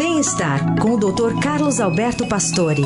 [0.00, 1.38] Bem-estar com o Dr.
[1.42, 2.84] Carlos Alberto Pastore.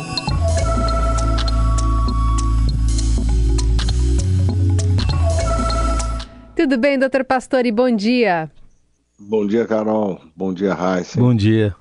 [6.57, 7.71] Tudo bem, doutor Pastore?
[7.71, 8.51] Bom dia.
[9.17, 10.21] Bom dia, Carol.
[10.35, 11.21] Bom dia, Raíssa.
[11.21, 11.77] Bom dia.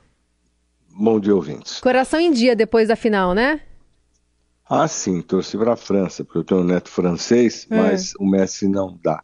[0.88, 1.80] Bom dia, ouvintes.
[1.80, 3.60] Coração em dia depois da final, né?
[4.70, 7.76] Ah, sim, torci para a França, porque eu tenho um neto francês, é.
[7.76, 9.24] mas o Messi não dá.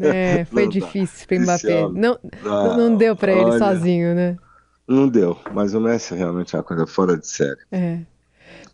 [0.00, 1.82] É, foi não difícil para Mbappé.
[1.92, 4.38] Não, não, não, deu para ele sozinho, né?
[4.86, 7.60] Não deu, mas o Messi realmente é uma coisa fora de série.
[7.72, 8.00] É.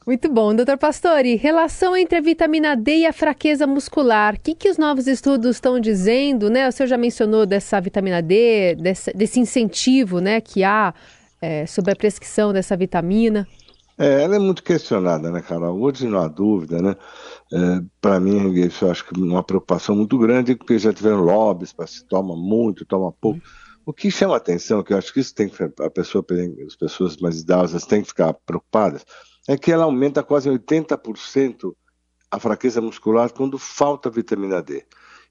[0.07, 0.55] Muito bom.
[0.55, 4.35] Doutor Pastore, relação entre a vitamina D e a fraqueza muscular.
[4.35, 6.51] O que, que os novos estudos estão dizendo?
[6.51, 6.67] Né?
[6.67, 10.95] O senhor já mencionou dessa vitamina D, desse, desse incentivo né, que há
[11.41, 13.47] é, sobre a prescrição dessa vitamina.
[13.99, 15.79] É, ela é muito questionada, né, Carol?
[15.79, 16.97] Hoje não há dúvida, né?
[17.53, 21.21] É, para mim, isso eu acho que é uma preocupação muito grande, porque já tiveram
[21.21, 23.41] lobbies para se toma muito, toma pouco.
[23.87, 26.25] O que chama atenção, que eu acho que isso tem que a pessoa,
[26.67, 29.05] as pessoas mais idosas têm que ficar preocupadas,
[29.49, 31.75] é que ela aumenta quase 80%
[32.31, 34.85] a fraqueza muscular quando falta vitamina D.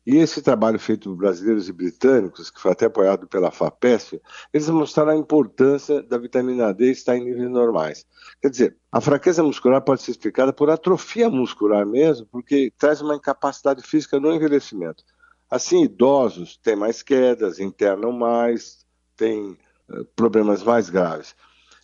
[0.05, 4.19] E esse trabalho feito por brasileiros e britânicos, que foi até apoiado pela FAPESP,
[4.51, 8.05] eles mostraram a importância da vitamina D estar em níveis normais.
[8.41, 13.15] Quer dizer, a fraqueza muscular pode ser explicada por atrofia muscular mesmo, porque traz uma
[13.15, 15.03] incapacidade física no envelhecimento.
[15.49, 19.57] Assim, idosos têm mais quedas, internam mais, têm
[19.89, 21.35] uh, problemas mais graves.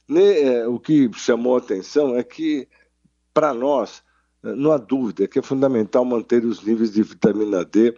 [0.08, 2.68] Ne, uh, o que chamou a atenção é que,
[3.34, 4.04] para nós,
[4.44, 7.96] uh, não há dúvida que é fundamental manter os níveis de vitamina D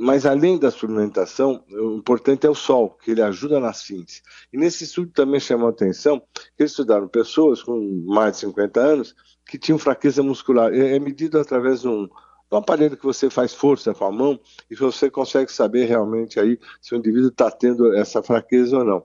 [0.00, 4.22] mas além da suplementação, o importante é o sol, que ele ajuda na síntese.
[4.52, 8.80] E nesse estudo também chamou a atenção que eles estudaram pessoas com mais de 50
[8.80, 9.14] anos
[9.44, 10.72] que tinham fraqueza muscular.
[10.72, 12.08] É, é medido através de um,
[12.50, 14.38] um aparelho que você faz força com a mão
[14.70, 19.04] e você consegue saber realmente aí se o indivíduo está tendo essa fraqueza ou não.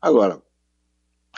[0.00, 0.40] Agora,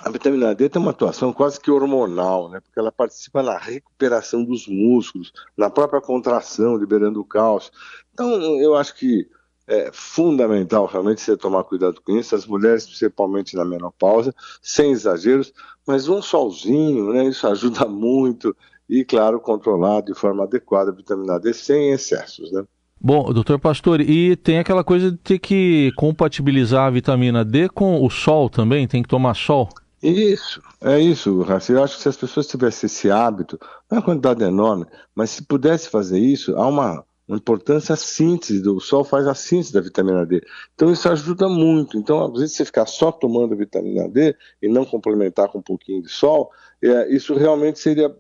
[0.03, 2.61] a vitamina D tem uma atuação quase que hormonal, né?
[2.61, 7.73] Porque ela participa na recuperação dos músculos, na própria contração, liberando o cálcio.
[8.13, 8.31] Então,
[8.61, 9.29] eu acho que
[9.71, 15.53] é fundamental realmente você tomar cuidado com isso, as mulheres, principalmente na menopausa, sem exageros,
[15.87, 17.27] mas um solzinho, né?
[17.27, 18.55] Isso ajuda muito
[18.89, 22.65] e, claro, controlar de forma adequada a vitamina D sem excessos, né?
[23.01, 28.05] Bom, doutor Pastor, e tem aquela coisa de ter que compatibilizar a vitamina D com
[28.05, 28.89] o sol também?
[28.89, 29.69] Tem que tomar sol?
[30.03, 31.73] Isso, é isso, Raci.
[31.73, 33.59] Eu acho que se as pessoas tivessem esse hábito,
[33.89, 37.97] não é uma quantidade enorme, mas se pudesse fazer isso, há uma, uma importância a
[37.97, 40.45] síntese, do, o sol faz a síntese da vitamina D.
[40.75, 41.97] Então isso ajuda muito.
[41.97, 46.03] Então, às vezes, você ficar só tomando vitamina D e não complementar com um pouquinho
[46.03, 46.51] de sol,
[46.83, 48.13] é, isso realmente seria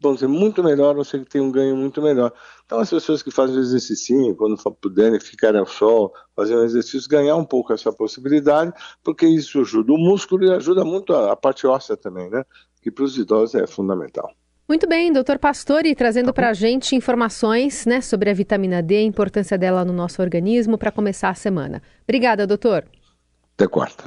[0.00, 2.32] vamos dizer, muito melhor, você tem um ganho muito melhor.
[2.64, 7.36] Então, as pessoas que fazem exercício, quando puderem ficar ao sol, fazer um exercício, ganhar
[7.36, 11.66] um pouco essa possibilidade, porque isso ajuda o músculo e ajuda muito a, a parte
[11.66, 12.44] óssea também, né?
[12.80, 14.30] Que para os idosos é fundamental.
[14.68, 18.96] Muito bem, doutor Pastore, trazendo tá para a gente informações né, sobre a vitamina D,
[18.96, 21.80] a importância dela no nosso organismo para começar a semana.
[22.02, 22.84] Obrigada, doutor.
[23.54, 24.04] Até quarta.